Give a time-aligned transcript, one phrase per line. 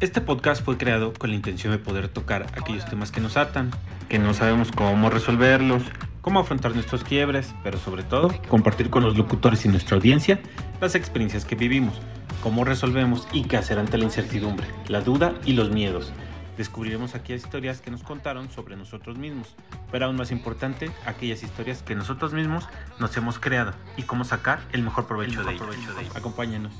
[0.00, 3.70] Este podcast fue creado con la intención de poder tocar aquellos temas que nos atan,
[4.08, 5.82] que no sabemos cómo resolverlos,
[6.22, 10.40] cómo afrontar nuestros quiebres, pero sobre todo compartir con los locutores y nuestra audiencia
[10.80, 12.00] las experiencias que vivimos,
[12.42, 16.14] cómo resolvemos y qué hacer ante la incertidumbre, la duda y los miedos.
[16.56, 19.54] Descubriremos aquí historias que nos contaron sobre nosotros mismos,
[19.92, 22.66] pero aún más importante, aquellas historias que nosotros mismos
[22.98, 26.16] nos hemos creado y cómo sacar el mejor provecho, de, ellas.
[26.16, 26.72] Acompáñanos.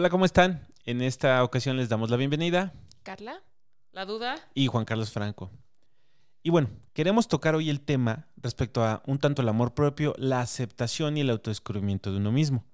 [0.00, 0.66] Hola, ¿cómo están?
[0.86, 2.72] En esta ocasión les damos la bienvenida.
[3.02, 3.42] Carla,
[3.92, 4.36] la duda.
[4.54, 5.50] Y Juan Carlos Franco.
[6.42, 10.40] Y bueno, queremos tocar hoy el tema respecto a un tanto el amor propio, la
[10.40, 12.64] aceptación y el autodescubrimiento de uno mismo,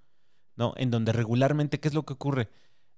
[0.54, 0.72] ¿no?
[0.76, 2.48] En donde regularmente, ¿qué es lo que ocurre?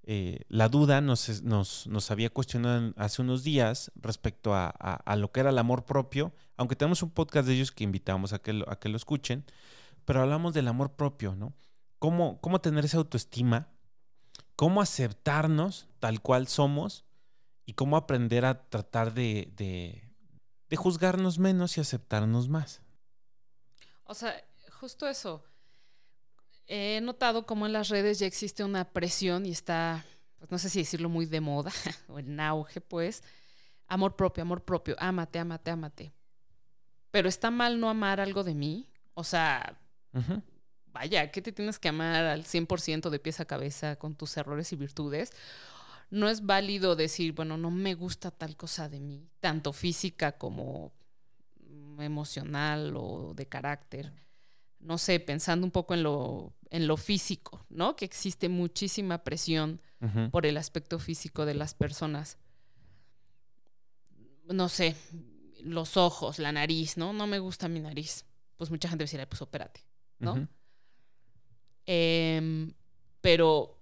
[0.02, 5.40] Eh, la duda nos, nos, había cuestionado hace unos días respecto a, a, lo que
[5.40, 8.70] era el amor propio, aunque tenemos un podcast de ellos que invitamos a que lo,
[8.70, 9.46] a que lo escuchen,
[10.04, 11.54] pero hablamos del amor propio, ¿no?
[11.98, 13.68] ¿Cómo, cómo tener esa autoestima?
[14.58, 17.04] ¿Cómo aceptarnos tal cual somos?
[17.64, 19.52] Y cómo aprender a tratar de
[20.68, 22.82] de juzgarnos menos y aceptarnos más.
[24.04, 24.34] O sea,
[24.80, 25.44] justo eso.
[26.66, 30.04] He notado cómo en las redes ya existe una presión y está,
[30.38, 31.72] pues no sé si decirlo muy de moda
[32.08, 33.22] o en auge, pues.
[33.86, 36.12] Amor propio, amor propio, ámate, ámate, ámate.
[37.10, 38.90] Pero está mal no amar algo de mí.
[39.14, 39.80] O sea,
[40.92, 44.72] vaya, ¿qué te tienes que amar al 100% de pies a cabeza con tus errores
[44.72, 45.32] y virtudes?
[46.10, 50.92] no es válido decir, bueno, no me gusta tal cosa de mí, tanto física como
[51.98, 54.12] emocional o de carácter.
[54.80, 57.96] No sé, pensando un poco en lo, en lo físico, ¿no?
[57.96, 59.80] Que existe muchísima presión
[60.30, 62.38] por el aspecto físico de las personas.
[64.44, 64.94] No sé,
[65.60, 67.12] los ojos, la nariz, ¿no?
[67.12, 68.24] No me gusta mi nariz.
[68.56, 69.84] Pues mucha gente decirá, pues opérate,
[70.20, 70.48] ¿no?
[71.90, 72.74] Em,
[73.22, 73.80] pero,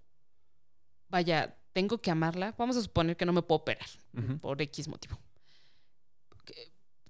[1.08, 3.88] vaya, tengo que amarla, vamos a suponer que no me puedo operar
[4.40, 5.18] por X motivo.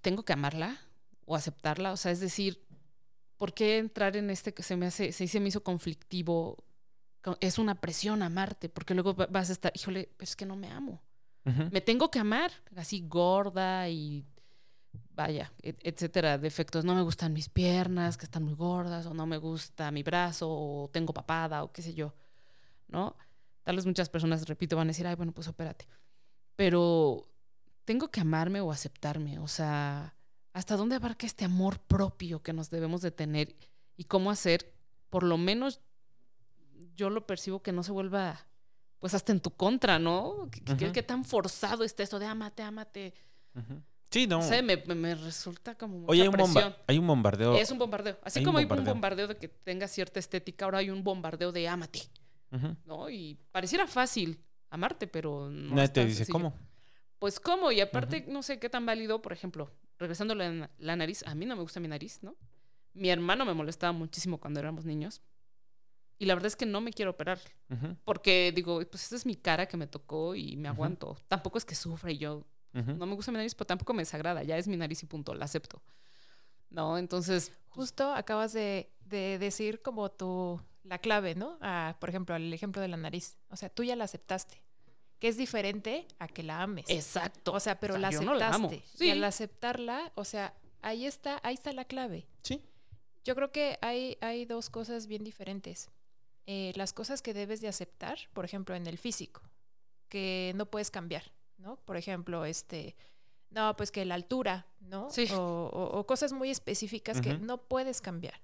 [0.00, 0.80] ¿Tengo que amarla
[1.26, 1.92] o aceptarla?
[1.92, 2.66] O sea, es decir,
[3.36, 6.64] ¿por qué entrar en este que se me hace, se, me hizo conflictivo?
[7.40, 11.02] Es una presión amarte, porque luego vas a estar, híjole, es que no me amo.
[11.70, 14.24] Me tengo que amar, así gorda y
[15.14, 16.84] vaya, etcétera, defectos.
[16.84, 20.48] No me gustan mis piernas, que están muy gordas, o no me gusta mi brazo,
[20.48, 22.14] o tengo papada, o qué sé yo,
[22.88, 23.16] ¿no?
[23.62, 25.88] Tal vez muchas personas, repito, van a decir, ay, bueno, pues espérate.
[26.54, 27.28] Pero
[27.84, 29.38] tengo que amarme o aceptarme.
[29.38, 30.14] O sea,
[30.52, 33.56] ¿hasta dónde abarca este amor propio que nos debemos de tener?
[33.96, 34.74] Y cómo hacer,
[35.10, 35.80] por lo menos
[36.94, 38.46] yo lo percibo que no se vuelva,
[38.98, 40.48] pues hasta en tu contra, ¿no?
[40.50, 43.14] ¿Qué, tan forzado está esto de amate, amate?
[44.16, 44.38] Sí, no.
[44.38, 47.54] O sea, me, resulta como Oye, hay un, hay un bombardeo.
[47.54, 48.18] Es un bombardeo.
[48.22, 51.68] Así como hay un bombardeo de que tenga cierta estética, ahora hay un bombardeo de
[51.68, 52.00] amate.
[52.86, 53.10] ¿no?
[53.10, 54.40] Y pareciera fácil
[54.70, 55.74] amarte, pero no.
[55.74, 56.54] Nadie te dice cómo.
[57.18, 61.22] Pues cómo, y aparte, no sé qué tan válido, por ejemplo, regresando la, la, nariz,
[61.26, 62.36] a mí no me gusta mi nariz, ¿no?
[62.94, 65.20] Mi hermano me molestaba muchísimo cuando éramos niños.
[66.18, 67.38] Y la verdad es que no me quiero operar.
[68.04, 71.18] Porque digo, pues esta es mi cara que me tocó y me aguanto.
[71.28, 72.46] Tampoco es que sufra y yo.
[72.72, 74.42] No me gusta mi nariz, pero tampoco me desagrada.
[74.42, 75.82] Ya es mi nariz y punto, la acepto.
[76.68, 76.98] ¿No?
[76.98, 77.52] Entonces.
[77.68, 81.58] Justo acabas de, de decir como tu la clave, ¿no?
[81.98, 83.36] por ejemplo, el ejemplo de la nariz.
[83.48, 84.62] O sea, tú ya la aceptaste.
[85.18, 86.84] Que es diferente a que la ames.
[86.88, 87.52] Exacto.
[87.52, 88.82] O sea, pero la aceptaste.
[89.00, 92.28] Y al aceptarla, o sea, ahí está, ahí está la clave.
[92.42, 92.62] Sí.
[93.24, 95.90] Yo creo que hay, hay dos cosas bien diferentes.
[96.46, 99.42] Eh, las cosas que debes de aceptar, por ejemplo, en el físico,
[100.08, 101.76] que no puedes cambiar, ¿no?
[101.84, 102.96] Por ejemplo, este,
[103.50, 105.10] no, pues que la altura, ¿no?
[105.10, 105.28] Sí.
[105.32, 108.40] O, cosas muy específicas que no puedes cambiar.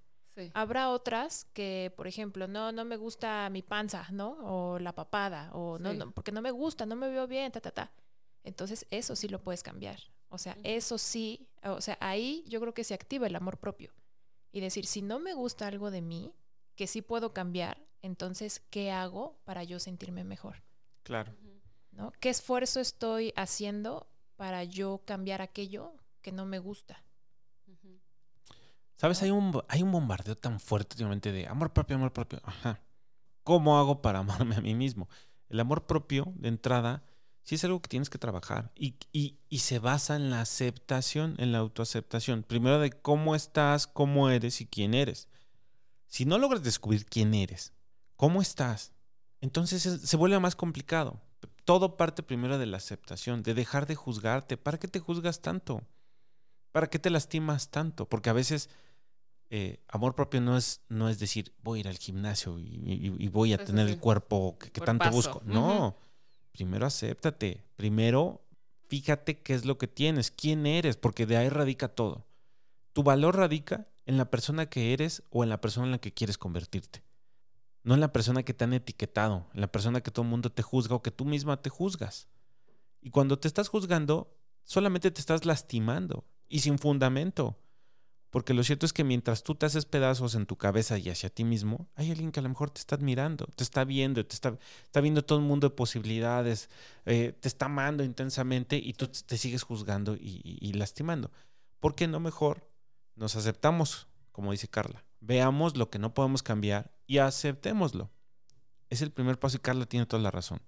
[0.55, 4.39] Habrá otras que, por ejemplo, no, no me gusta mi panza, ¿no?
[4.41, 7.71] O la papada, o no, porque no me gusta, no me veo bien, ta, ta,
[7.71, 7.93] ta.
[8.43, 10.00] Entonces, eso sí lo puedes cambiar.
[10.31, 13.93] O sea, eso sí, o sea, ahí yo creo que se activa el amor propio.
[14.50, 16.35] Y decir, si no me gusta algo de mí,
[16.75, 20.62] que sí puedo cambiar, entonces, ¿qué hago para yo sentirme mejor?
[21.03, 21.35] Claro.
[21.93, 22.12] ¿No?
[22.21, 27.05] ¿Qué esfuerzo estoy haciendo para yo cambiar aquello que no me gusta?
[28.97, 29.21] ¿Sabes?
[29.23, 32.41] Hay un, hay un bombardeo tan fuerte últimamente de amor propio, amor propio.
[32.44, 32.81] Ajá.
[33.43, 35.09] ¿Cómo hago para amarme a mí mismo?
[35.49, 37.03] El amor propio, de entrada,
[37.43, 41.53] sí es algo que tienes que trabajar y, y, se basa en la aceptación, en
[41.53, 42.43] la autoaceptación.
[42.44, 45.29] Primero de cómo estás, cómo eres y quién eres.
[46.06, 47.73] Si no logras descubrir quién eres,
[48.17, 48.93] cómo estás,
[49.41, 51.21] entonces se vuelve más complicado.
[51.64, 54.56] Todo parte primero de la aceptación, de dejar de juzgarte.
[54.56, 55.82] ¿Para qué te juzgas tanto?
[56.73, 58.09] ¿Para qué te lastimas tanto?
[58.09, 58.69] Porque a veces
[59.50, 63.14] eh, amor propio no es, no es decir, voy a ir al gimnasio y, y-
[63.25, 63.93] y voy a tener sí.
[63.94, 65.43] el cuerpo que, que tanto busco.
[65.44, 65.97] No,
[66.53, 68.41] primero acéptate, primero
[68.88, 72.25] fíjate qué es lo que tienes, quién eres, porque de ahí radica todo.
[72.93, 76.12] Tu valor radica en la persona que eres o en la persona en la que
[76.12, 77.03] quieres convertirte.
[77.84, 80.50] No en la persona que te han etiquetado, en la persona que todo el mundo
[80.50, 82.29] te juzga o que tú misma te juzgas.
[83.00, 87.58] Y cuando te estás juzgando, solamente te estás lastimando y sin fundamento.
[88.31, 91.29] Porque lo cierto es que mientras tú te haces pedazos en tu cabeza y hacia
[91.29, 94.34] ti mismo, hay alguien que a lo mejor te está admirando, te está viendo, te
[94.34, 94.56] está,
[95.02, 96.70] viendo todo un mundo de posibilidades,
[97.05, 101.31] eh, te está amando intensamente y tú te sigues juzgando y, y- y lastimando.
[101.79, 102.70] ¿Por qué no mejor
[103.17, 105.05] nos aceptamos, como dice Carla?
[105.20, 108.11] Veamos lo que no podemos cambiar y aceptémoslo.
[108.88, 110.62] Es el primer paso y Carla tiene toda la razón.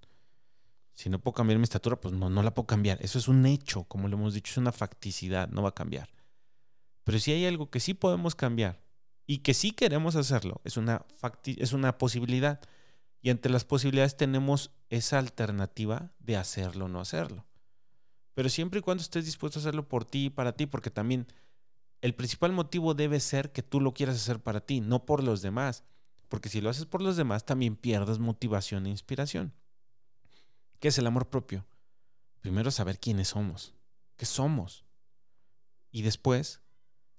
[0.93, 2.99] Si no puedo cambiar mi estatura, pues no, no la puedo cambiar.
[3.00, 6.11] Eso es un hecho, como lo hemos dicho, es una facticidad, no va a cambiar.
[7.02, 8.85] Pero si hay algo que sí podemos cambiar
[9.26, 12.61] y que sí queremos hacerlo, es una, facti- es una posibilidad.
[13.23, 17.47] Y ante las posibilidades tenemos esa alternativa de hacerlo o no hacerlo.
[18.35, 21.26] Pero siempre y cuando estés dispuesto a hacerlo por ti y para ti, porque también
[22.02, 25.40] el principal motivo debe ser que tú lo quieras hacer para ti, no por los
[25.40, 25.85] demás.
[26.29, 29.53] Porque si lo haces por los demás, también pierdes motivación e inspiración.
[30.81, 31.67] ¿Qué es el amor propio?
[32.41, 33.75] Primero saber quiénes somos,
[34.17, 34.85] qué somos.
[35.91, 36.61] Y después,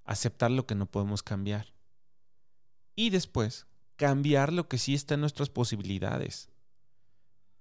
[0.04, 1.74] aceptar lo que no podemos cambiar.
[2.96, 6.50] Y después, cambiar lo que sí está en nuestras posibilidades.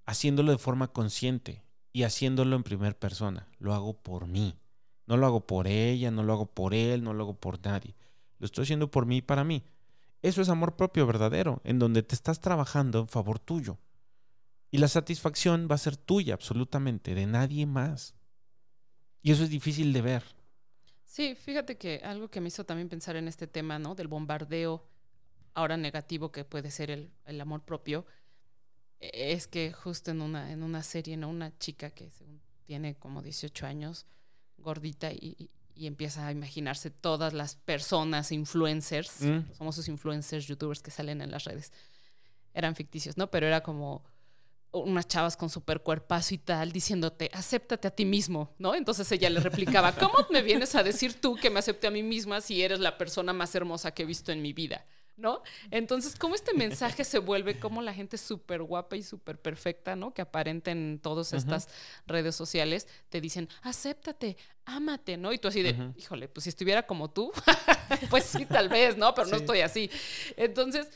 [0.07, 3.49] Haciéndolo de forma consciente y haciéndolo en primera persona.
[3.59, 4.59] Lo hago por mí.
[5.07, 7.95] No lo hago por ella, no lo hago por él, no lo hago por nadie.
[8.39, 9.65] Lo estoy haciendo por mí y para mí.
[10.25, 13.77] Eso es amor propio verdadero, en donde te estás trabajando en favor tuyo.
[14.71, 18.15] Y la satisfacción va a ser tuya absolutamente, de nadie más.
[19.21, 20.25] Y eso es difícil de ver.
[21.05, 23.95] Sí, fíjate que algo que me hizo también pensar en este tema, ¿no?
[23.95, 24.89] Del bombardeo
[25.53, 28.07] ahora negativo que puede ser el, amor propio,
[29.01, 31.29] e- es que justo en una, en una serie, ¿no?
[31.29, 32.11] Una chica que
[32.65, 34.07] tiene como 18 años,
[34.57, 39.49] gordita, y, y- empieza a imaginarse todas las personas, influencers, Mm.
[39.49, 41.73] los famosos influencers, youtubers que salen en las redes.
[42.53, 43.31] Eran ficticios, ¿no?
[43.31, 44.05] Pero era como
[44.73, 48.75] unas chavas con super cuerpazo y tal, diciéndote, acéptate a ti mismo, ¿no?
[48.75, 52.03] Entonces ella le replicaba, ¿cómo me vienes a decir tú que me acepte a mí
[52.03, 54.85] misma si eres la persona más hermosa que he visto en mi vida?
[55.17, 55.43] ¿No?
[55.71, 60.13] Entonces, ¿cómo este mensaje se vuelve como la gente súper guapa y súper perfecta, ¿no?
[60.13, 61.69] Que aparenta en todas estas
[62.05, 65.33] redes sociales, te dicen, acéptate, ámate, ¿no?
[65.33, 67.31] Y tú así de, híjole, pues si estuviera como tú,
[68.11, 69.15] pues sí, tal vez, ¿no?
[69.15, 69.89] Pero no estoy así.
[70.37, 70.91] Entonces,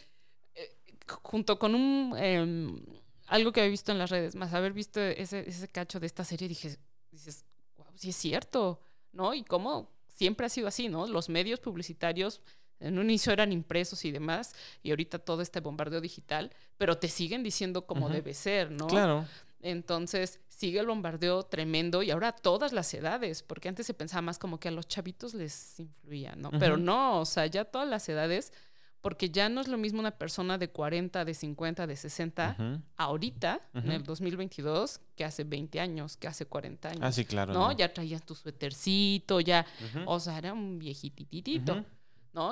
[0.57, 0.77] eh,
[1.23, 2.81] junto con un em,
[3.29, 6.25] algo que había visto en las redes, más haber visto ese, ese cacho de esta
[6.25, 6.77] serie, dije,
[7.11, 7.45] dices,
[7.77, 8.81] wow, sí es cierto,
[9.13, 9.35] ¿no?
[9.35, 11.07] Y cómo siempre ha sido así, ¿no?
[11.07, 12.41] Los medios publicitarios
[12.81, 17.09] en un inicio eran impresos y demás, y ahorita todo este bombardeo digital, pero te
[17.09, 18.15] siguen diciendo cómo Ujú.
[18.15, 18.87] debe ser, ¿no?
[18.87, 19.27] Claro.
[19.61, 24.23] Entonces sigue el bombardeo tremendo y ahora a todas las edades, porque antes se pensaba
[24.23, 26.51] más como que a los chavitos les influía, ¿no?
[26.59, 28.53] Pero no, o sea, ya todas las edades,
[29.01, 32.83] porque ya no es lo mismo una persona de 40, de 50, de 60, Ujú.
[32.97, 37.03] ahorita, en el 2022, que hace 20 años, que hace 40 años.
[37.03, 37.53] Ah, sí, claro.
[37.53, 37.73] ¿no?
[37.73, 39.67] Ya traías tu suétercito, ya,
[40.07, 41.85] o sea, era un viejititito.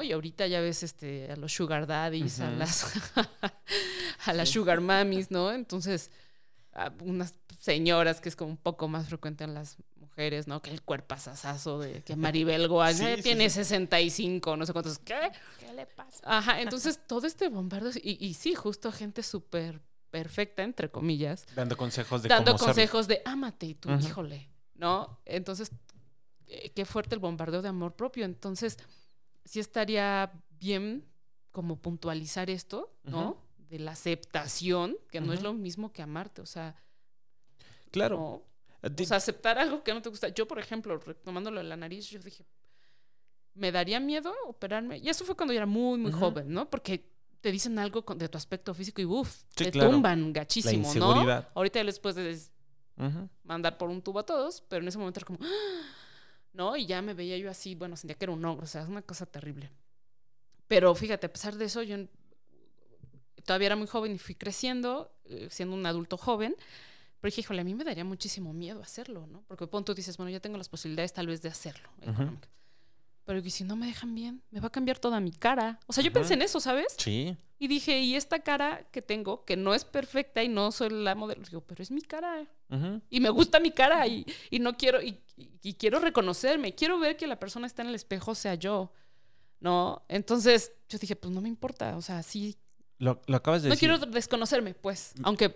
[0.02, 2.93] Y ahorita ya ves este, a los sugar daddies, a las,
[4.26, 4.55] a las Sí.
[4.55, 5.52] sugar mamis, ¿no?
[5.52, 6.11] Entonces,
[6.73, 10.61] a unas señoras que es como un poco más frecuente en las mujeres, ¿no?
[10.61, 13.57] Que el cuerpo asasazo de que Maribel Guas Sí, eh, sí, tiene sí.
[13.57, 15.31] 65, no sé cuántos, ¿qué?
[15.59, 16.21] ¿Qué le pasa?
[16.25, 21.76] Ajá, entonces todo este bombardeo, y, y sí, justo gente súper perfecta, entre comillas, Dando
[21.76, 22.66] consejos de dando cómo ser.
[22.66, 24.07] consejos de ámate y tú, Ujú.
[24.07, 25.19] híjole, ¿no?
[25.25, 25.71] Entonces,
[26.47, 28.25] eh, qué fuerte el bombardeo de amor propio.
[28.25, 28.76] Entonces,
[29.47, 31.05] sí estaría bien
[31.53, 33.43] como puntualizar esto, ¿no?
[33.57, 36.76] De la aceptación, que no es lo mismo que amarte, o sea,
[37.91, 38.45] Claro.
[38.95, 40.29] ti- o sea, aceptar algo que no te gusta.
[40.29, 42.47] Yo, por ejemplo, retomándolo de la nariz, yo dije,
[43.55, 44.99] me daría miedo operarme.
[44.99, 46.69] Y eso fue cuando yo era muy, muy joven, ¿no?
[46.69, 47.11] Porque
[47.41, 49.93] te dicen algo de tu aspecto físico y uff, Sí, te claro.
[49.93, 51.15] tumban la gachísimo, ¿no?
[51.55, 52.53] Ahorita puedes
[52.99, 53.29] Ujú.
[53.45, 55.47] mandar por un tubo a todos, pero en ese momento era como, "Ah",
[56.57, 56.77] ¿no?
[56.77, 58.89] Y ya me veía yo así, bueno, sentía que era un ogro, o sea, es
[58.89, 59.71] una cosa terrible.
[60.67, 61.97] Pero fíjate, a pesar de eso, yo
[63.45, 66.57] todavía era muy joven y fui creciendo, eh, siendo un adulto joven,
[67.21, 69.43] pero dije, híjole, a mí me daría muchísimo miedo hacerlo, ¿no?
[69.47, 71.89] Porque pon tú dices, bueno, ya tengo las posibilidades tal vez de hacerlo.
[72.01, 72.51] Económicas.
[73.26, 74.42] Pero ¿y si no me dejan bien?
[74.50, 75.78] Me va a cambiar toda mi cara.
[75.87, 76.95] O sea, yo pensé en eso, ¿sabes?
[76.97, 77.37] Sí.
[77.59, 81.14] Y dije, y esta cara que tengo, que no es perfecta y no soy la
[81.14, 82.47] modelo, digo, pero es mi cara.
[83.11, 86.99] Y me gusta mi cara y, y no quiero, y, y y quiero reconocerme, quiero
[87.00, 88.92] ver que la persona está en el espejo sea yo,
[89.59, 90.04] ¿no?
[90.09, 92.56] Entonces yo dije, pues no me importa, o sea, sí.
[92.99, 93.88] Lo, lo acabas de No decir.
[93.90, 95.52] quiero desconocerme, pues, aunque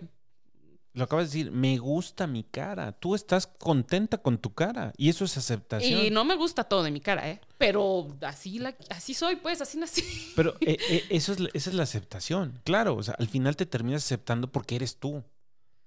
[0.93, 1.51] Lo acabas de decir.
[1.53, 2.91] Me gusta mi cara.
[2.91, 4.91] Tú estás contenta con tu cara.
[4.97, 6.01] Y eso es aceptación.
[6.05, 7.39] Y no me gusta todo de mi cara, ¿eh?
[7.61, 10.03] Pero así, la, así soy, pues, así nací.
[10.35, 12.59] Pero eh, eh, eso es, esa es la aceptación.
[12.63, 15.23] Claro, o sea, al final te terminas aceptando porque eres tú.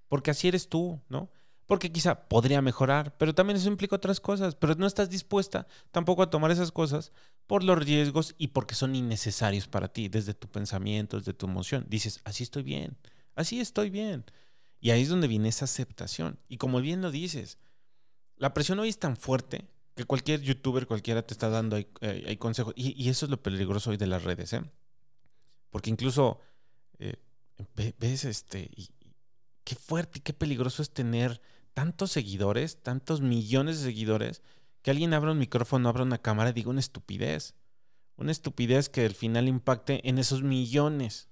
[0.06, 1.32] Porque así eres tú, ¿no?
[1.66, 4.54] Porque quizá podría mejorar, pero también eso implica otras cosas.
[4.54, 7.10] Pero no estás dispuesta tampoco a tomar esas cosas
[7.48, 11.86] por los riesgos y porque son innecesarios para ti, desde tu pensamiento, desde tu emoción.
[11.88, 12.96] Dices, así estoy bien,
[13.34, 14.24] así estoy bien.
[14.78, 16.38] Y ahí es donde viene esa aceptación.
[16.46, 17.58] Y como bien lo dices,
[18.36, 22.36] la presión hoy es tan fuerte que cualquier youtuber, cualquiera te está dando ahí, eh,
[22.38, 22.74] consejos.
[22.76, 24.62] Y, eso es lo peligroso hoy de las redes, ¿eh?
[25.70, 26.40] Porque incluso
[26.98, 27.14] eh,
[27.76, 28.70] ve- ves este.
[28.76, 28.90] Y,
[29.64, 31.40] qué fuerte y qué peligroso es tener
[31.72, 34.42] tantos seguidores, tantos millones de seguidores,
[34.82, 37.54] que alguien abra un micrófono, abra una cámara y diga una estupidez.
[38.16, 41.28] Una estupidez que al final impacte en esos millones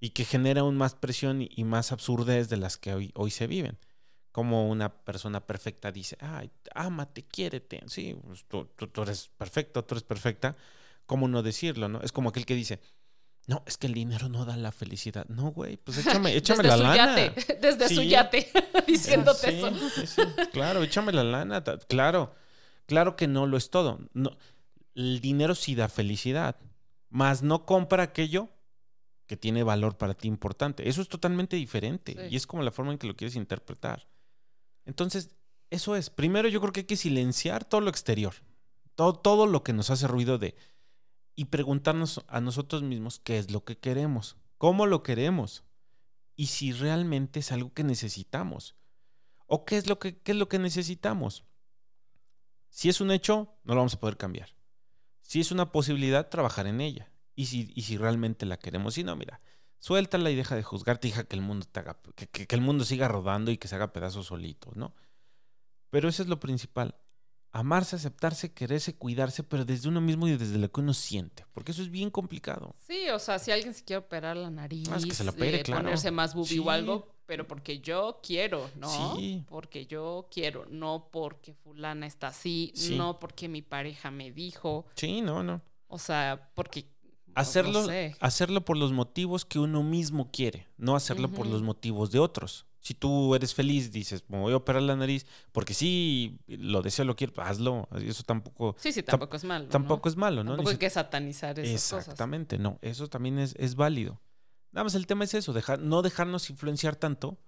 [0.00, 3.30] y que genera aún más presión y, y más absurdez de las que hoy, hoy
[3.30, 3.78] se viven.
[4.32, 7.82] Como una persona perfecta dice, ay, ámate, quiérete.
[7.86, 10.56] Sí, pues tú, tú- tú eres perfecto, tú eres perfecta.
[11.06, 12.00] ¿Cómo no decirlo, no?
[12.00, 12.80] Es como aquel que dice,
[13.46, 15.26] no, es que el dinero no da la felicidad.
[15.28, 17.16] No, güey, pues échame, échame desde la lana.
[17.26, 18.50] yate, desde su yate,
[18.86, 20.06] diciéndote Sí, eso.
[20.06, 20.22] sí,
[20.52, 21.62] claro, échame la lana.
[21.88, 22.34] Claro,
[22.86, 23.98] claro que no lo es todo.
[24.14, 24.30] No,
[24.94, 26.56] el dinero sí da felicidad,
[27.10, 28.48] más no compra aquello
[29.26, 30.88] que tiene valor para ti importante.
[30.88, 34.06] Eso es totalmente diferente y es como la forma en que lo quieres interpretar.
[34.84, 35.30] Entonces,
[35.70, 36.10] eso es.
[36.10, 38.34] Primero yo creo que hay que silenciar todo lo exterior,
[38.94, 40.54] todo, todo lo que nos hace ruido de
[41.34, 45.64] y preguntarnos a nosotros mismos qué es lo que queremos, cómo lo queremos
[46.36, 48.76] y si realmente es algo que necesitamos
[49.46, 51.44] o qué es lo que, qué es lo que necesitamos.
[52.68, 54.54] Si es un hecho, no lo vamos a poder cambiar.
[55.20, 57.12] Si es una posibilidad, trabajar en ella.
[57.34, 59.40] Y si, y si realmente la queremos, si no, mira,
[59.82, 62.60] suéltala y deja de juzgarte, deja que el mundo te haga, que, que- que el
[62.60, 64.94] mundo siga rodando y que se haga pedazos solito, ¿no?
[65.90, 66.94] Pero eso es lo principal.
[67.50, 71.44] Amarse, aceptarse, quererse, cuidarse, pero desde uno mismo y desde lo que uno siente.
[71.52, 72.74] Porque eso es bien complicado.
[72.78, 75.32] Sí, o sea, si alguien se quiere operar la nariz, Ah, es que se lo
[75.32, 75.82] opere, eh, claro.
[75.82, 76.58] ponerse más Sí.
[76.60, 79.16] o algo, pero porque yo quiero, ¿no?
[79.16, 79.44] Sí.
[79.48, 82.96] Porque yo quiero, no porque fulana está así, Sí.
[82.96, 85.60] no porque mi pareja me dijo, Sí, no, no.
[85.88, 86.86] o sea, porque
[87.34, 88.16] Hacerlo, no sé.
[88.20, 92.66] hacerlo por los motivos que uno mismo quiere, no hacerlo por los motivos de otros.
[92.80, 97.04] Si tú eres feliz, dices, me voy a operar la nariz, porque sí, lo deseo,
[97.04, 97.88] lo quiero, hazlo.
[97.94, 99.68] Eso tampoco, Sí, sí, tampoco es malo.
[99.68, 100.50] tampoco es malo, ¿no?
[100.52, 101.98] Tampoco hay que satanizar esas cosas.
[102.08, 102.78] Exactamente, no.
[102.82, 104.20] Eso también es, es válido.
[104.72, 107.38] Nada más el tema es eso, dejar, no dejarnos influenciar tanto,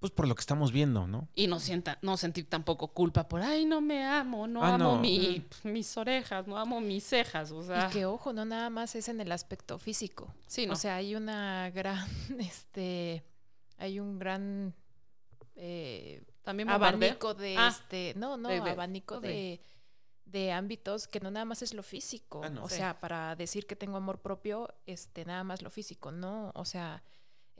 [0.00, 1.28] pues por lo que estamos viendo, ¿no?
[1.34, 4.84] Y no sienta, no sentir tampoco culpa por ay no me amo, no Ah, amo
[4.94, 4.98] no.
[5.00, 7.50] mi- mis orejas, no amo mis cejas.
[7.50, 10.32] O sea, Y que ojo, no nada más es en el aspecto físico.
[10.46, 10.74] sí, no.
[10.74, 12.06] O sea, hay una gran,
[12.38, 13.24] este,
[13.76, 14.74] hay un gran
[15.56, 19.60] eh, también abanico de Ah, este, no, no, de- de- abanico de- de,
[20.26, 22.42] de ámbitos que no nada más es lo físico.
[22.44, 22.64] Ah, no.
[22.64, 22.76] O Sí.
[22.76, 26.52] sea, para decir que tengo amor propio, este, nada más lo físico, no.
[26.54, 27.02] O sea,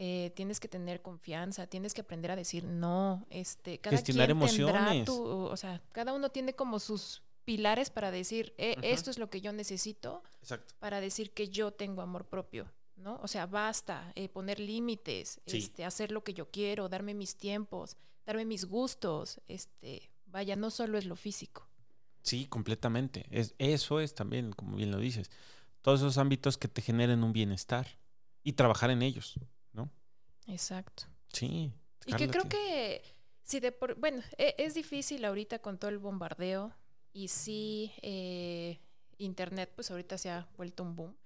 [0.00, 3.26] eh, tienes que tener confianza, tienes que aprender a decir no.
[3.30, 5.04] Este, cada Gestionar quien tendrá emociones.
[5.04, 9.28] tu- o sea, cada uno tiene como sus pilares para decir, eh, esto es lo
[9.30, 10.74] que yo necesito Exacto.
[10.78, 13.18] para decir que yo tengo amor propio, ¿no?
[13.22, 15.58] O sea, basta eh, poner límites, Sí.
[15.58, 20.70] este, hacer lo que yo quiero, darme mis tiempos, darme mis gustos, este, vaya, no
[20.70, 21.66] solo es lo físico.
[22.22, 23.26] Sí, completamente.
[23.30, 25.30] Es, eso es también, como bien lo dices,
[25.80, 27.86] todos esos ámbitos que te generen un bienestar
[28.44, 29.34] y trabajar en ellos.
[30.48, 31.04] Exacto.
[31.32, 31.72] Sí.
[32.06, 33.02] Y que creo que,
[33.42, 36.74] si de por, bueno, e- es difícil ahorita con todo el bombardeo
[37.12, 38.80] y sí, eh,
[39.18, 41.16] Internet pues ahorita se ha vuelto un boom,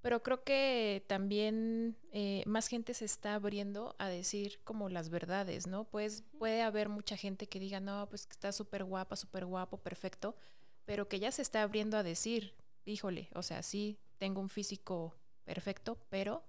[0.00, 5.66] pero creo que también eh, más gente se está abriendo a decir como las verdades,
[5.66, 5.84] ¿no?
[5.84, 9.78] Pues puede haber mucha gente que diga, no, pues que está súper guapa, súper guapo,
[9.78, 10.36] perfecto,
[10.84, 12.54] pero que ya se está abriendo a decir,
[12.84, 16.44] híjole, o sea, sí, tengo un físico perfecto, pero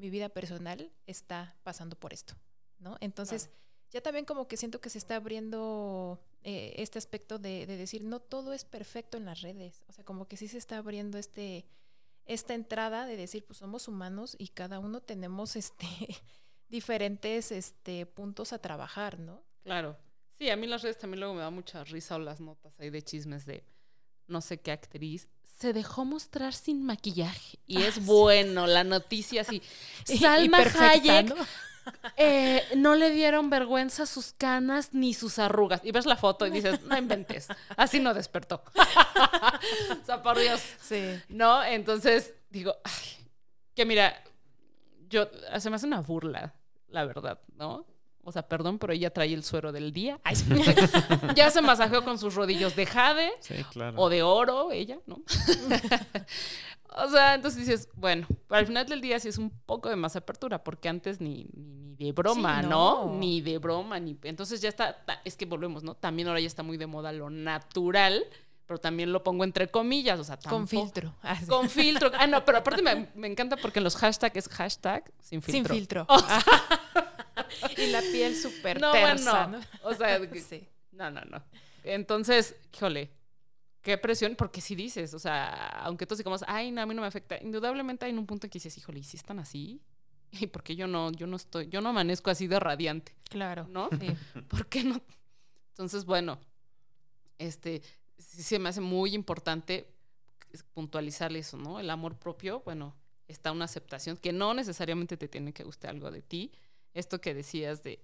[0.00, 2.34] mi vida personal está pasando por esto,
[2.78, 2.96] ¿no?
[3.00, 3.50] Entonces,
[3.90, 8.02] ya también como que siento que se está abriendo eh, este aspecto de, de decir,
[8.04, 11.18] no todo es perfecto en las redes, o sea, como que sí se está abriendo
[11.18, 11.66] este
[12.26, 15.86] esta entrada de decir, pues somos humanos y cada uno tenemos este
[16.68, 19.42] diferentes este puntos a trabajar, ¿no?
[19.62, 19.98] Claro.
[20.30, 22.88] Sí, a mí las redes también luego me da mucha risa o las notas ahí
[22.88, 23.64] de chismes de
[24.26, 25.28] no sé qué actriz
[25.60, 28.00] se dejó mostrar sin maquillaje y Ah, es sí.
[28.00, 29.60] bueno la noticia así.
[30.04, 31.46] Salma Hayek ¿no?
[32.16, 35.82] eh, no le dieron vergüenza sus canas ni sus arrugas.
[35.84, 37.48] Y ves la foto y dices, no inventes.
[37.76, 38.62] Así no despertó.
[40.02, 40.62] o sea, por Dios.
[40.80, 41.20] Sí.
[41.28, 41.62] ¿No?
[41.62, 43.26] Entonces, digo, ay,
[43.74, 44.22] que mira,
[45.10, 46.54] yo, se me hace una burla,
[46.88, 47.86] la verdad, ¿no?
[48.22, 50.20] O sea, perdón, pero ella trae el suero del día.
[50.24, 50.44] Ay, sí.
[51.34, 53.98] ya se masajeó con sus rodillos de jade Sí, claro.
[54.00, 55.22] o de oro, ella, ¿no?
[56.96, 59.96] o sea, entonces dices, bueno, pero al final del día sí es un poco de
[59.96, 63.06] más apertura, porque antes ni, ni, ni de broma, Sí, ¿no?
[63.06, 63.14] no.
[63.18, 64.16] Ni de broma, ni.
[64.22, 65.94] Entonces ya está, es que volvemos, ¿no?
[65.94, 68.22] También ahora ya está muy de moda lo natural,
[68.66, 71.14] pero también lo pongo entre comillas, o sea, Con tampoco- filtro.
[71.22, 71.46] Ah, sí.
[71.46, 72.10] Con filtro.
[72.18, 75.64] Ah, no, pero aparte me, me encanta porque en los hashtags es hashtag sin Sin
[75.66, 75.74] filtro.
[75.74, 76.06] filtro.
[77.76, 79.64] y la piel súper No, tersa, bueno.
[79.82, 79.88] ¿no?
[79.88, 80.66] O sea, Sí.
[80.92, 81.42] no, no, no.
[81.84, 83.10] Entonces, híjole,
[83.82, 87.00] qué presión, porque si dices, o sea, aunque todos digamos, ay, no, a mí no
[87.02, 89.80] me afecta, indudablemente hay un punto en que dices, híjole, ¿y si están así?
[90.32, 93.66] ¿Y por qué yo no, yo no estoy, yo no amanezco así de radiante, Claro.
[93.68, 93.88] ¿no?
[93.98, 94.14] Sí.
[94.48, 95.00] ¿Por qué no?
[95.70, 96.38] Entonces, bueno,
[97.38, 97.82] este,
[98.18, 99.88] sí se me hace muy importante
[100.74, 101.80] puntualizar eso, ¿no?
[101.80, 102.94] El amor propio, bueno,
[103.28, 106.52] está una aceptación que no necesariamente te tiene que gustar algo de ti.
[106.94, 108.00] Esto que decías de,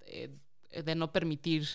[0.00, 1.66] de, de no permitir,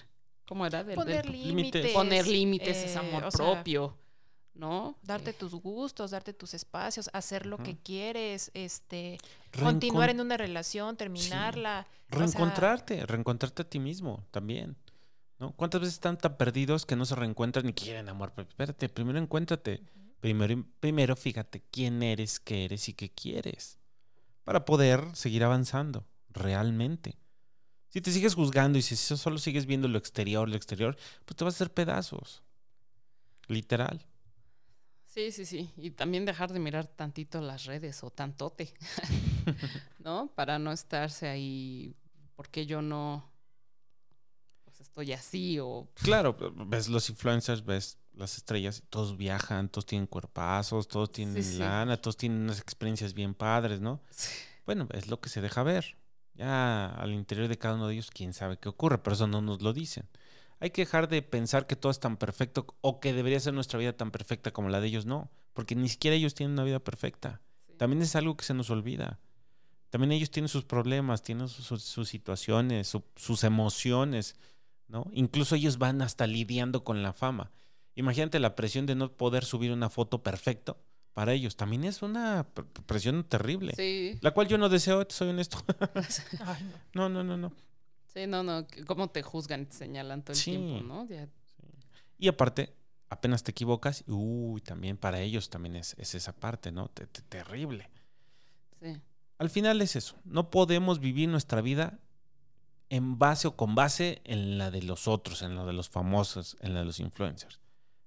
[0.47, 0.83] ¿cómo era?
[0.83, 1.47] Del- Poner límites.
[1.81, 1.91] límites.
[1.93, 3.97] poner límites es eh, amor o sea, propio,
[4.53, 4.97] ¿no?
[5.03, 9.17] Darte Eh, tus gustos, darte tus espacios, hacer lo que quieres, este,
[9.51, 11.85] Reencon- continuar en una relación, terminarla.
[11.87, 14.75] o sea, Reencontrarte, reencontrarte a ti mismo también.
[15.39, 15.51] ¿no?
[15.57, 18.31] ¿Cuántas veces están tan perdidos que no se reencuentran ni quieren amor?
[18.31, 18.49] propio?
[18.51, 19.81] Espérate, primero encuéntrate.
[20.21, 23.77] Primero, primero fíjate quién eres, qué eres y qué quieres.
[24.45, 27.17] Para poder seguir avanzando realmente.
[27.89, 31.43] Si te sigues juzgando y si solo sigues viendo lo exterior, lo exterior, pues te
[31.43, 32.41] vas a hacer pedazos.
[33.47, 34.05] Literal.
[35.05, 35.69] Sí, sí, sí.
[35.77, 38.73] Y también dejar de mirar tantito las redes o tantote,
[39.99, 40.31] ¿no?
[40.33, 41.95] Para no estarse ahí,
[42.35, 43.31] porque yo no
[44.63, 45.87] pues estoy así o...
[45.93, 46.35] Claro,
[46.65, 51.59] ves los influencers, ves las estrellas, todos viajan, todos tienen cuerpazos, todos tienen sí.
[51.59, 54.01] lana, todos tienen unas experiencias bien padres, ¿no?
[54.65, 55.95] Bueno, es lo que se deja ver.
[56.35, 59.41] Ya al interior de cada uno de ellos, quién sabe qué ocurre, pero eso no
[59.41, 60.07] nos lo dicen.
[60.59, 63.79] Hay que dejar de pensar que todo es tan perfecto o que debería ser nuestra
[63.79, 66.79] vida tan perfecta como la de ellos, no, porque ni siquiera ellos tienen una vida
[66.79, 67.41] perfecta.
[67.67, 67.73] Sí.
[67.77, 69.19] También es algo que se nos olvida.
[69.89, 74.35] También ellos tienen sus problemas, tienen sus, situaciones, su- sus emociones,
[74.87, 75.05] ¿no?
[75.11, 77.51] Incluso ellos van hasta lidiando con la fama.
[77.95, 80.77] Imagínate la presión de no poder subir una foto perfecto
[81.13, 81.55] para ellos.
[81.55, 83.73] También es una pr- presión terrible.
[83.75, 85.57] Sí, La cual yo no deseo, te soy honesto.
[86.45, 87.09] ay, no.
[87.09, 87.53] no, no, no, no.
[88.13, 90.51] sí, no, no, cómo te juzgan y te señalan todo el Sí.
[90.51, 91.05] tiempo, ¿no?
[91.07, 91.27] Ya-
[92.17, 92.75] Y aparte,
[93.09, 96.87] apenas te equivocas, uy, también para ellos también es, es esa parte, ¿no?
[96.89, 97.89] Te- te- terrible.
[98.81, 98.95] sí.
[99.39, 100.15] Al final es eso.
[100.23, 101.99] No podemos vivir nuestra vida
[102.89, 106.55] en base o con base en la de los otros, en la de los famosos,
[106.61, 107.59] en la de los influencers.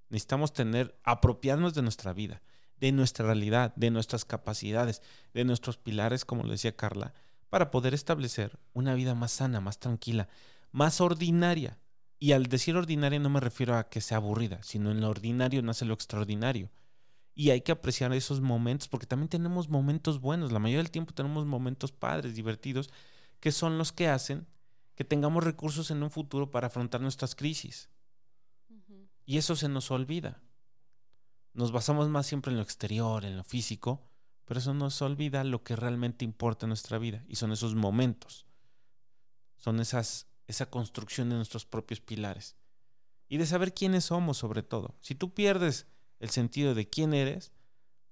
[0.08, 2.40] Necesitamos tener, apropiarnos de nuestra vida,
[2.80, 5.02] de nuestra realidad, de nuestras capacidades,
[5.34, 7.14] de nuestros pilares, como lo decía Carla,
[7.48, 10.28] para poder establecer una vida más sana, más tranquila,
[10.72, 11.78] más ordinaria.
[12.18, 15.62] Y al decir ordinaria no me refiero a que sea aburrida, sino en lo ordinario
[15.62, 16.70] nace lo extraordinario.
[17.34, 20.52] Y hay que apreciar esos momentos porque también tenemos momentos buenos.
[20.52, 22.90] La mayoría del tiempo tenemos momentos padres, divertidos,
[23.40, 24.46] que son los que hacen
[24.94, 27.90] que tengamos recursos en un futuro para afrontar nuestras crisis.
[29.26, 30.40] Y eso se nos olvida.
[31.56, 34.02] Nos basamos más siempre en lo exterior, en lo físico,
[34.44, 37.24] pero eso nos olvida lo que realmente importa en nuestra vida.
[37.28, 38.44] Y son esos momentos.
[39.56, 42.56] Son esas, esa construcción de nuestros propios pilares.
[43.26, 44.98] Y de saber quiénes somos sobre todo.
[45.00, 45.86] Si tú pierdes
[46.18, 47.52] el sentido de quién eres,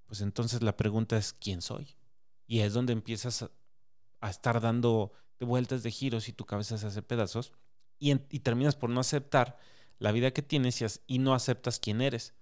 [0.07, 1.99] pues entonces la pregunta es ¿quién soy?
[2.47, 7.03] Y es donde empiezas a, estar dando vueltas de giros y tu cabeza se hace
[7.03, 7.53] pedazos
[7.99, 9.59] y, terminas por no aceptar
[9.99, 12.33] la vida que tienes y no aceptas quién eres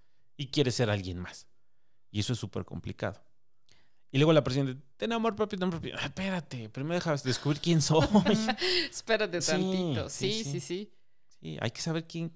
[0.43, 1.47] y quieres ser alguien más.
[2.11, 3.23] Y eso es súper complicado.
[4.11, 5.95] Y luego la presión de, ten amor propio, ten propio.
[5.99, 8.07] Ah, espérate, primero dejas descubrir quién soy.
[8.91, 10.09] Espérate Sí, tantito.
[10.11, 10.51] sí, Sí, sí.
[10.51, 10.93] sí, sí.
[11.41, 12.33] Sí, hay que saber quién,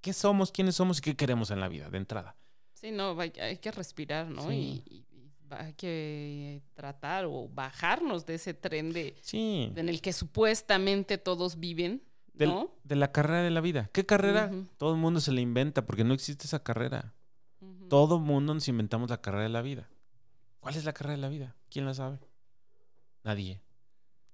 [0.00, 2.36] qué somos, quiénes somos y qué queremos en la vida de entrada.
[2.74, 4.50] Sí, no, hay, hay que respirar, ¿no?
[4.52, 10.12] Y, y- y hay que tratar o bajarnos de ese tren de, en el que
[10.12, 12.02] supuestamente todos viven,
[12.34, 12.70] del- ¿no?
[12.84, 13.90] de la carrera de la vida.
[13.92, 14.50] ¿Qué carrera?
[14.76, 17.14] Todo el mundo se la inventa porque no existe esa carrera.
[17.88, 19.88] Todo mundo nos inventamos la carrera de la vida.
[20.60, 21.56] ¿Cuál es la carrera de la vida?
[21.70, 22.18] ¿Quién la sabe?
[23.24, 23.62] Nadie.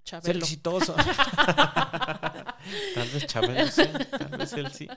[0.04, 0.40] Ser Chabelo.
[0.40, 0.94] exitoso.
[2.94, 4.88] tal vez Chabelo sí, tal vez él sí.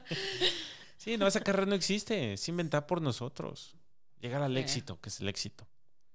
[0.97, 2.33] Sí, no, esa carrera no existe.
[2.33, 3.77] Es inventada por nosotros.
[4.19, 5.67] Llegar al éxito, que es el éxito.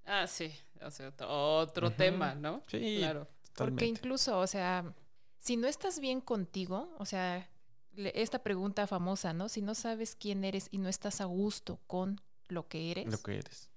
[0.05, 0.53] Ah, sí.
[0.83, 2.63] O sea, otro, tema, ¿no?
[2.67, 3.29] Sí, Claro.
[3.55, 4.93] Porque incluso, o sea,
[5.39, 7.49] si no estás bien contigo, o sea,
[7.97, 9.49] esta pregunta famosa, ¿no?
[9.49, 13.07] Si no sabes quién eres y no estás a gusto con lo que eres.
[13.07, 13.71] Lo que eres.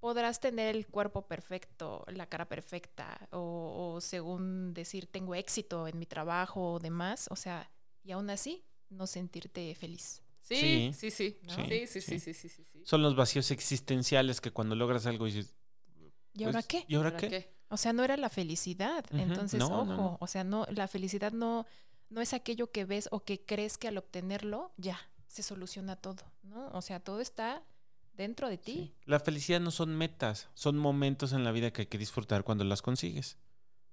[0.00, 6.04] Podrás tener el cuerpo perfecto, la cara perfecta, o, según decir, tengo éxito en mi
[6.04, 7.70] trabajo o demás, o sea,
[8.02, 10.22] y aún así no sentirte feliz.
[10.42, 11.38] Sí, sí, sí.
[11.48, 15.56] Sí, sí, sí, sí, sí, sí, Son los vacíos existenciales que cuando logras algo dices.
[16.34, 16.84] ¿Y ahora pues, qué?
[16.86, 17.54] ¿Y ahora, qué?
[17.68, 19.06] O sea, no era la felicidad.
[19.10, 21.64] Entonces, ojo, o sea, no, la felicidad no,
[22.10, 26.22] no es aquello que ves o que crees que al obtenerlo ya se soluciona todo,
[26.42, 26.68] ¿no?
[26.68, 27.62] O sea, todo está
[28.12, 28.94] dentro de ti.
[29.04, 32.64] La felicidad no son metas, son momentos en la vida que hay que disfrutar cuando
[32.64, 33.36] las consigues.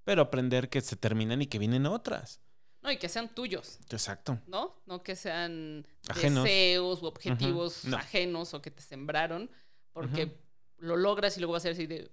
[0.04, 2.40] Pero aprender que se terminan y que vienen otras.
[2.82, 3.78] No, y que sean tuyos.
[3.90, 4.40] Exacto.
[4.46, 4.74] ¿No?
[4.86, 9.50] No que sean deseos u objetivos ajenos o que te sembraron,
[9.92, 10.36] porque
[10.78, 12.10] lo logras y luego vas a ser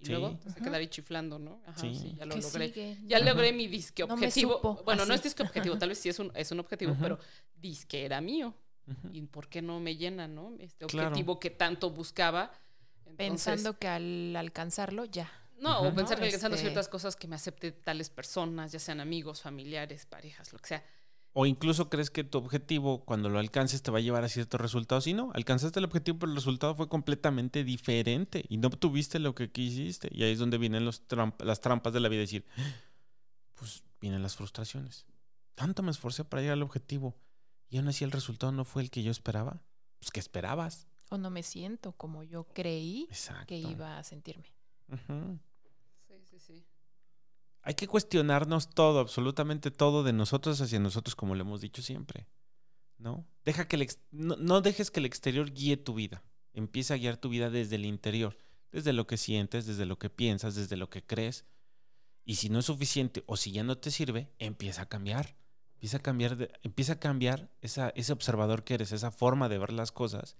[0.00, 1.60] y luego te vas a quedar ahí chiflando, ¿no?
[1.66, 2.98] Ajá, sí, ya lo logré.
[3.06, 4.82] Ya logré mi disque objetivo.
[4.84, 7.18] bueno, no es disque objetivo, tal vez sí es un, es un objetivo, pero
[7.56, 8.54] disque era mío.
[9.12, 10.54] ¿Y por qué no me llena, no?
[10.58, 12.52] Este objetivo que tanto buscaba.
[13.16, 15.30] Pensando que al alcanzarlo ya.
[15.58, 19.00] No, o pensar que alcanzando este ciertas cosas que me acepte tales personas, ya sean
[19.00, 20.84] amigos, familiares, parejas, lo que sea.
[21.40, 24.60] O incluso crees que tu objetivo, cuando lo alcances, te va a llevar a ciertos
[24.60, 25.06] resultados.
[25.06, 28.44] Y no, alcanzaste el objetivo, pero el resultado fue completamente diferente.
[28.48, 30.08] Y no obtuviste lo que quisiste.
[30.10, 31.04] Y ahí es donde vienen los
[31.38, 32.22] las trampas de la vida.
[32.22, 32.44] Decir,
[33.54, 35.06] pues vienen las frustraciones.
[35.54, 37.14] Tanto me esforcé para llegar al objetivo.
[37.68, 39.62] Y aún así el resultado no fue el que yo esperaba.
[40.00, 40.88] Pues, ¿qué esperabas?
[41.08, 43.08] O no me siento como yo creí
[43.46, 44.52] que iba a sentirme.
[46.08, 46.66] Sí, sí, sí
[47.68, 52.26] hay que cuestionarnos todo, absolutamente todo de nosotros hacia nosotros, como lo hemos dicho siempre.
[52.96, 53.28] ¿No?
[53.44, 56.22] Deja que el no, dejes que el exterior guíe tu vida.
[56.54, 58.38] Empieza a guiar tu vida desde el interior,
[58.72, 61.44] desde lo que sientes, desde lo que piensas, desde lo que crees.
[62.24, 65.36] Y si no es suficiente o si ya no te sirve, empieza a cambiar.
[65.74, 69.92] Empieza a cambiar, empieza a cambiar ese observador que eres, esa forma de ver las
[69.92, 70.38] cosas.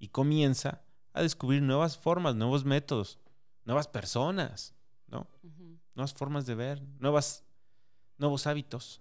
[0.00, 0.82] Y comienza
[1.12, 3.20] a descubrir nuevas formas, nuevos métodos,
[3.64, 4.74] nuevas personas,
[5.06, 5.30] ¿no?
[5.94, 7.44] Nuevas formas de ver, nuevas,
[8.18, 9.00] nuevos hábitos.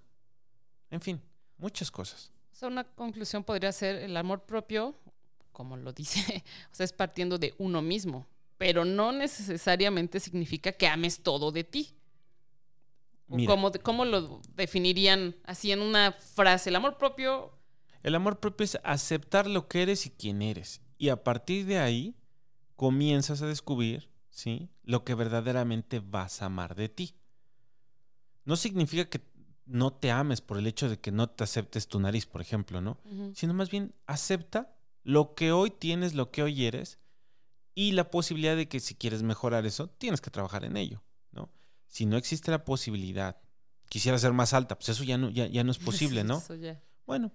[0.89, 1.21] En fin,
[1.57, 2.31] muchas cosas.
[2.51, 4.95] O sea, una conclusión podría ser el amor propio,
[5.51, 8.27] como lo dice, o sea, es partiendo de uno mismo,
[8.57, 11.95] pero no necesariamente significa que ames todo de ti.
[13.47, 16.69] ¿Cómo, ¿Cómo lo definirían así en una frase?
[16.69, 17.57] El amor propio...
[18.03, 20.81] El amor propio es aceptar lo que eres y quién eres.
[20.97, 22.15] Y a partir de ahí
[22.75, 24.69] comienzas a descubrir ¿sí?
[24.83, 27.15] Lo que verdaderamente vas a amar de ti.
[28.43, 29.21] No significa que
[29.65, 32.81] no te ames por el hecho de que no te aceptes tu nariz, por ejemplo,
[32.81, 32.97] ¿no?
[33.35, 36.99] Sino más bien acepta lo que hoy tienes, lo que hoy eres
[37.75, 41.51] y la posibilidad de que si quieres mejorar eso, tienes que trabajar en ello, ¿no?
[41.87, 43.39] Si no existe la posibilidad,
[43.87, 46.41] quisiera ser más alta, pues eso ya no, ya, ya no es posible, ¿no?
[47.05, 47.31] Bueno,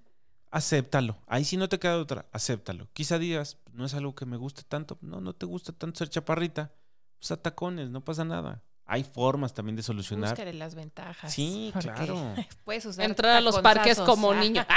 [0.51, 1.17] acéptalo.
[1.27, 2.89] Ahí si no te queda otra, acéptalo.
[2.93, 6.11] Quizá digas, no es algo que me guste tanto, no, no te gusta tanto ser
[6.11, 6.75] chaparrita
[7.19, 8.63] pues a tacones, no pasa nada.
[8.91, 10.31] Hay formas también de solucionar.
[10.31, 11.33] Búscale las ventajas.
[11.33, 12.35] Sí, claro.
[12.65, 14.65] Puedes usar Entrar a los parques como niño.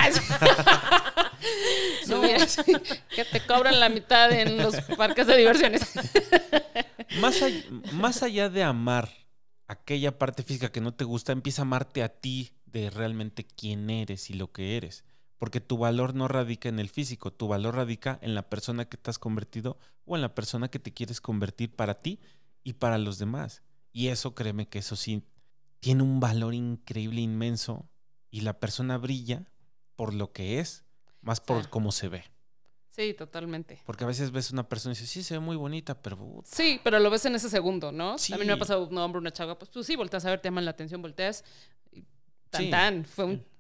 [3.15, 5.93] que te cobran la mitad en los parques de diversiones.
[7.21, 9.10] más, allá, más allá de amar
[9.67, 13.89] aquella parte física que no te gusta, empieza a amarte a ti de realmente quién
[13.89, 15.06] eres y lo que eres.
[15.41, 18.97] Porque tu valor no radica en el físico, tu valor radica en la persona que
[18.97, 22.19] te has convertido o en la persona que te quieres convertir para ti
[22.63, 23.63] y para los demás.
[23.91, 25.23] Y eso, créeme que eso sí,
[25.80, 27.89] tiene un valor increíble, inmenso,
[28.30, 29.51] y la persona brilla
[29.95, 30.86] por lo que es,
[31.21, 32.23] más por cómo se ve.
[32.89, 33.82] Sí, totalmente.
[33.88, 36.43] Porque a veces ves una persona y dices, sí, se ve muy bonita, pero...
[36.45, 38.12] Sí, pero lo ves en ese segundo, ¿no?
[38.12, 40.39] A mí me ha pasado un hombre, una chava, pues tú sí, volteas a ver,
[40.39, 41.43] te llaman la atención, volteas,
[42.51, 43.50] tan, tan, fue un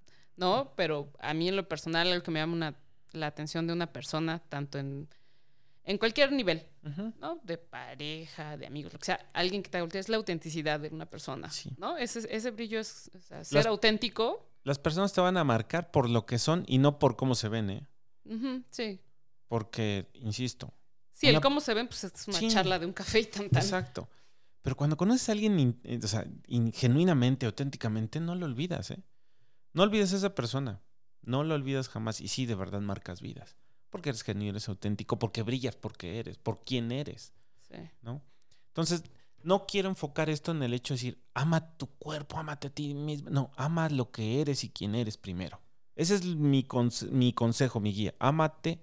[0.41, 0.73] ¿no?
[0.75, 2.75] Pero a mí en lo personal, algo que me llama
[3.13, 5.07] la atención de una persona, tanto en,
[5.83, 6.65] en cualquier nivel,
[7.19, 7.39] ¿no?
[7.43, 10.89] De pareja, de amigos, lo que sea, alguien que te voltea es la autenticidad de
[10.89, 11.95] una persona, ¿no?
[11.95, 13.11] Ese, ese brillo es
[13.43, 14.49] ser auténtico.
[14.63, 17.47] Las personas te van a marcar por lo que son y no por cómo se
[17.47, 17.87] ven, ¿eh?
[18.71, 18.99] sí.
[19.47, 20.73] Porque, insisto.
[21.11, 23.61] Sí, el cómo se ven, pues es una charla de un café y tan, tan.
[23.61, 24.09] Exacto.
[24.63, 26.25] Pero cuando conoces a alguien, eh, o sea,
[26.73, 29.03] genuinamente, auténticamente, no lo olvidas, ¿eh?
[29.73, 30.81] No olvides a esa persona.
[31.21, 32.21] No lo olvidas jamás.
[32.21, 33.57] Y sí, de verdad marcas vidas.
[33.89, 37.33] Porque eres genuino, eres auténtico, porque brillas porque eres, por quién eres.
[37.69, 37.77] Sí.
[38.01, 38.21] ¿No?
[38.67, 39.03] Entonces,
[39.43, 42.93] no quiero enfocar esto en el hecho de decir, ama tu cuerpo, amate a ti
[42.93, 43.29] mismo.
[43.29, 45.61] No, ama lo que eres y quién eres primero.
[45.95, 46.65] Ese es mi,
[47.11, 48.15] mi consejo, mi guía.
[48.19, 48.81] Ámate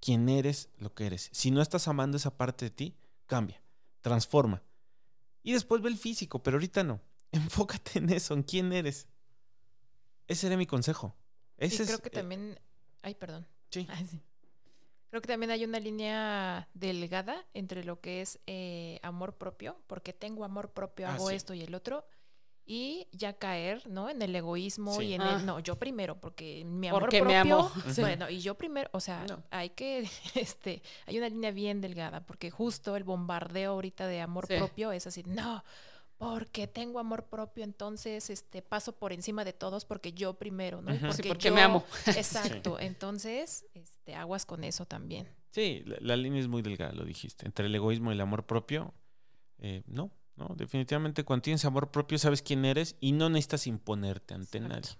[0.00, 1.28] quién eres, lo que eres.
[1.32, 3.62] Si no estás amando esa parte de ti, cambia,
[4.00, 4.62] transforma.
[5.42, 7.00] Y después ve el físico, pero ahorita no.
[7.32, 9.08] Enfócate en eso, en quién eres.
[10.28, 11.14] Ese sería mi consejo.
[11.58, 12.58] Ese y es, creo que eh, también.
[13.02, 13.46] Ay, perdón.
[13.70, 13.86] sí.
[13.90, 14.20] Ah, sí.
[15.10, 20.12] Creo que también hay una línea delgada entre lo que es eh, amor propio, porque
[20.12, 21.36] tengo amor propio, Ah, hago sí.
[21.36, 22.04] esto y el otro,
[22.66, 24.10] y ya caer, ¿no?
[24.10, 25.04] En el egoísmo Sí.
[25.08, 25.36] y en Ah.
[25.36, 27.70] el no, yo primero, porque mi amor Porque propio, me amo.
[28.18, 29.40] Bueno, y yo primero, o sea, No.
[29.50, 30.00] hay que,
[30.34, 34.56] este, hay una línea bien delgada, porque justo el bombardeo ahorita de amor Sí.
[34.56, 35.62] propio es así, no,
[36.18, 40.92] porque tengo amor propio, entonces, este, paso por encima de todos porque yo primero, ¿no?
[41.12, 41.84] Sí, porque yo- me amo.
[42.16, 45.28] Exacto, entonces, este, aguas con eso también.
[45.50, 47.46] Sí, la, la línea es muy delgada, lo dijiste.
[47.46, 48.92] Entre el egoísmo y el amor propio,
[49.58, 50.48] eh, no, no.
[50.56, 54.74] Definitivamente cuando tienes amor propio sabes quién eres y no necesitas imponerte ante Exacto.
[54.76, 54.98] nadie.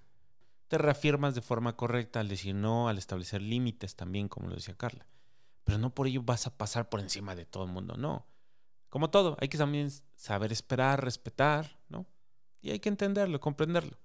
[0.68, 4.74] Te reafirmas de forma correcta al decir no, al establecer límites también, como lo decía
[4.76, 5.06] Carla.
[5.64, 8.26] Pero no por ello vas a pasar por encima de todo el mundo, no.
[8.94, 12.06] Como todo, hay que también saber esperar, respetar, ¿no?
[12.60, 13.98] Y hay que entenderlo, comprenderlo.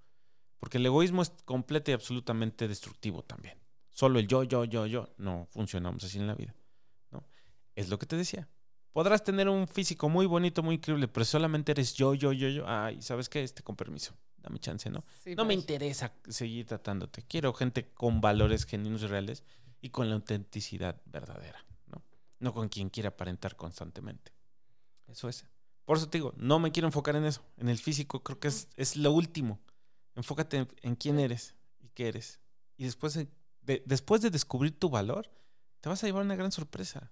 [0.58, 3.56] Porque el egoísmo es completo y absolutamente destructivo también.
[3.90, 5.08] Solo el yo, yo, yo, yo.
[5.16, 6.56] No funcionamos así en la vida.
[7.12, 7.22] ¿no?
[7.76, 8.48] Es lo que te decía.
[8.90, 12.64] Podrás tener un físico muy bonito, muy increíble, pero solamente eres yo, yo, yo, yo.
[12.66, 13.44] Ay, ¿sabes qué?
[13.44, 14.12] Este, con permiso.
[14.38, 15.04] Dame chance, ¿no?
[15.22, 15.60] Sí, No me bye.
[15.60, 17.22] interesa seguir tratándote.
[17.28, 19.44] Quiero gente con valores genuinos y reales
[19.80, 22.02] y con la autenticidad verdadera, ¿no?
[22.40, 24.32] No con quien quiera aparentar constantemente.
[25.10, 25.44] Eso es.
[25.84, 27.42] Por eso te digo, no me quiero enfocar en eso.
[27.56, 29.60] En el físico creo que es, es lo último.
[30.14, 32.40] Enfócate en, en quién eres y qué eres.
[32.76, 33.28] Y después de,
[33.62, 35.30] de- después de descubrir tu valor,
[35.80, 37.10] te vas a llevar una gran sorpresa.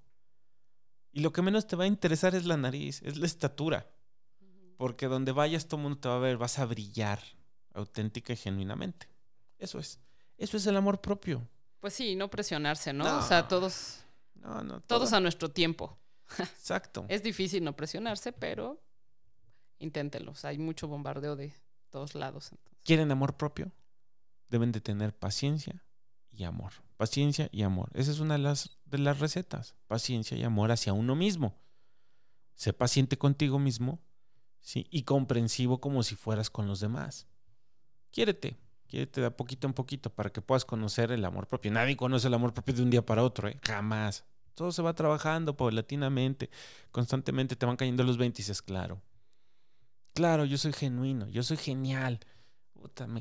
[1.13, 3.91] Y lo que menos te va a interesar es la nariz, es la estatura.
[4.77, 7.21] Porque donde vayas todo el mundo te va a ver, vas a brillar
[7.75, 9.09] auténtica y genuinamente.
[9.59, 9.99] Eso es.
[10.37, 11.49] Eso es el amor propio.
[11.81, 13.05] Pues sí, no presionarse, ¿no?
[13.05, 13.19] No.
[13.19, 14.05] O sea, todos,
[14.37, 14.81] No, no.
[14.83, 15.99] todos todo- a nuestro tiempo.
[16.39, 17.07] Exacto.
[17.09, 18.83] Es difícil no presionarse, pero
[19.79, 20.33] inténtelo.
[20.33, 21.55] O sea, hay mucho bombardeo de
[21.91, 22.53] todos lados.
[22.53, 22.79] entonces.
[22.85, 23.73] ¿Quieren amor propio?
[24.49, 25.85] Deben de tener paciencia
[26.31, 26.73] y amor.
[26.97, 27.91] Paciencia y amor.
[27.95, 29.75] Esa es una de las, de las recetas.
[29.87, 31.59] Paciencia y amor hacia uno mismo.
[32.55, 34.01] Sé paciente contigo mismo
[34.61, 34.87] ¿sí?
[34.91, 37.29] y comprensivo como si fueras con los demás.
[38.11, 38.57] Quiérete.
[38.87, 41.71] Quiérete de a poquito en poquito para que puedas conocer el amor propio.
[41.71, 43.61] Nadie conoce el amor propio de un día para otro, ¿eh?
[43.63, 44.25] Jamás.
[44.59, 46.51] Todo se va trabajando paulatinamente.
[46.91, 49.01] Constantemente te van cayendo los 20 y dices, claro.
[50.15, 52.19] Claro, yo soy genuino, yo soy genial.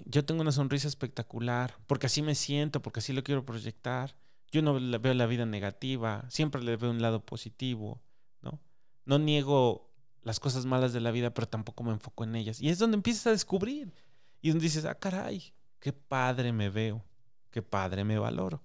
[0.05, 4.17] Yo tengo una sonrisa espectacular, porque así me siento, porque así lo quiero proyectar.
[4.51, 8.01] Yo no veo la vida negativa, siempre le veo un lado positivo,
[8.41, 8.59] ¿no?
[9.05, 9.91] No niego
[10.23, 12.59] las cosas malas de la vida, pero tampoco me enfoco en ellas.
[12.59, 13.93] Y es donde empiezas a descubrir.
[14.41, 17.05] Y donde dices, ah, caray, qué padre me veo,
[17.51, 18.63] qué padre me valoro.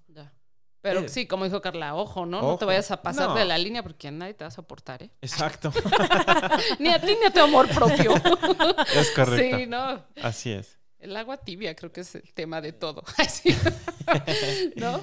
[0.82, 1.08] Pero Eh.
[1.08, 2.42] sí, como dijo Carla, ojo, ¿no?
[2.42, 3.34] No te vayas a pasar No.
[3.36, 5.10] de la línea porque nadie te vas a soportar, ¿eh?
[5.22, 5.72] Exacto.
[6.80, 8.12] ni a ti ni a tu amor propio.
[8.96, 9.58] es correcto.
[9.58, 10.04] Sí, no.
[10.22, 10.78] Así es.
[10.98, 13.02] El agua tibia creo que es el tema de todo.
[14.76, 15.00] ¿No?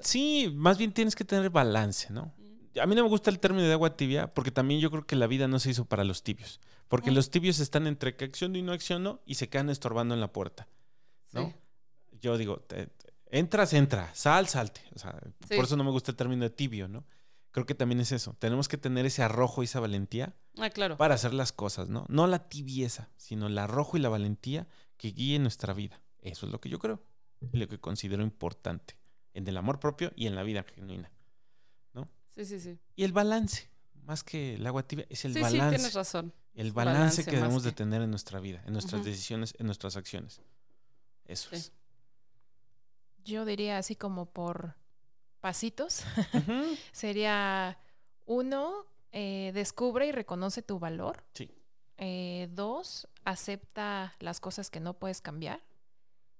[0.00, 2.34] Sí, más bien tienes que tener balance, ¿no?
[2.80, 5.14] A mí no me gusta el término de agua tibia porque también yo creo que
[5.14, 6.60] la vida no se hizo para los tibios.
[6.88, 10.20] Porque los tibios están entre que acciono y no acciono y se quedan estorbando en
[10.20, 10.68] la puerta.
[11.32, 11.46] ¿no?
[11.48, 11.54] Sí.
[12.20, 14.80] Yo digo, te- te- entras, entra, sal, salte.
[14.94, 15.18] O sea,
[15.48, 15.56] Sí.
[15.56, 17.04] por eso no me gusta el término de tibio, ¿no?
[17.50, 18.34] Creo que también es eso.
[18.38, 20.96] Tenemos que tener ese arrojo y esa valentía Ah, claro.
[20.96, 22.06] para hacer las cosas, ¿no?
[22.08, 26.00] No la tibieza, sino el arrojo y la valentía que guíe nuestra vida.
[26.20, 27.02] Eso es lo que yo creo
[27.52, 28.96] y lo que considero importante
[29.34, 31.10] en el amor propio y en la vida genuina.
[32.34, 32.78] Sí, sí, sí.
[32.96, 33.68] Y el balance,
[34.04, 35.76] más que el agua tibia, es el sí, sí, balance.
[35.76, 36.32] tienes razón.
[36.54, 39.96] el balance, balance que debemos de tener en nuestra vida, en nuestras decisiones, en nuestras
[39.98, 40.40] acciones.
[41.26, 41.56] Eso Sí.
[41.56, 41.72] es.
[43.24, 44.76] Yo diría así como por
[45.40, 46.04] pasitos.
[46.92, 47.78] Sería
[48.26, 51.24] uno, eh, descubre y reconoce tu valor.
[51.34, 51.50] Sí.
[51.98, 55.62] Eh, dos, acepta las cosas que no puedes cambiar.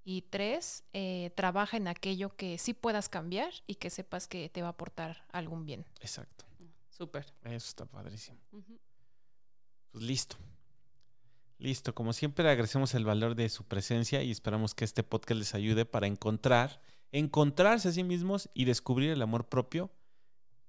[0.04, 4.62] Y tres, eh, trabaja en aquello que sí puedas cambiar y que sepas que te
[4.62, 5.86] va a aportar algún bien.
[6.00, 6.44] Exacto.
[6.90, 7.32] Súper.
[7.42, 8.38] Eso está padrísimo.
[9.92, 10.36] Pues listo.
[11.58, 11.94] Listo.
[11.94, 15.84] Como siempre, agradecemos el valor de su presencia y esperamos que este podcast les ayude
[15.84, 19.90] para encontrar, encontrarse a sí mismos y descubrir el amor propio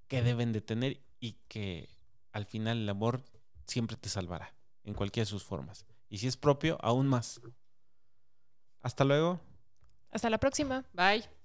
[0.08, 1.90] que deben de tener y que
[2.32, 3.24] al final el amor
[3.66, 5.86] siempre te salvará en cualquiera de sus formas.
[6.10, 7.42] Y si es propio, aún más.
[8.82, 9.40] Hasta luego.
[10.12, 10.86] Hasta la próxima.
[10.94, 11.43] Bye.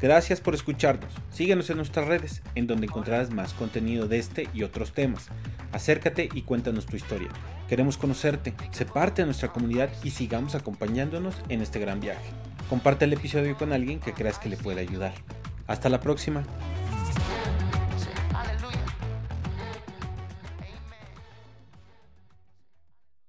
[0.00, 1.12] Gracias por escucharnos.
[1.30, 5.28] Síguenos en nuestras redes, en donde encontrarás más contenido de este y otros temas.
[5.72, 7.28] Acércate y cuéntanos tu historia.
[7.68, 12.30] Queremos conocerte, sé parte de nuestra comunidad y sigamos acompañándonos en este gran viaje.
[12.68, 15.14] Comparte el episodio con alguien que creas que le pueda ayudar.
[15.66, 16.44] Hasta la próxima.